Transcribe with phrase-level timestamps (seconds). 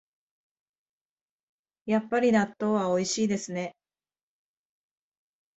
[1.85, 3.75] やっぱり納豆はおいしいですね